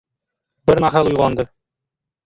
[0.71, 1.49] Bir mahal uyg‘ondi.